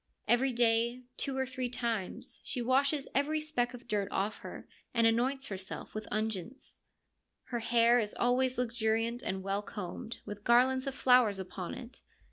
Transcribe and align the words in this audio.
Every 0.27 0.51
day, 0.51 1.03
two 1.17 1.37
or 1.37 1.45
three 1.45 1.69
times, 1.69 2.39
she 2.43 2.59
washes 2.59 3.07
every 3.13 3.39
speck 3.39 3.75
of 3.75 3.87
dirt 3.87 4.07
off 4.09 4.37
her, 4.37 4.67
and 4.95 5.05
anoints 5.05 5.49
herself 5.49 5.93
with 5.93 6.07
unguents. 6.11 6.81
Her 7.49 7.59
hair 7.59 7.99
is 7.99 8.15
always 8.15 8.57
luxuriant 8.57 9.21
and 9.21 9.43
well 9.43 9.61
combed, 9.61 10.21
with 10.25 10.43
garlands 10.43 10.87
of 10.87 10.95
flowers 10.95 11.37
upon 11.37 11.75
it. 11.75 12.01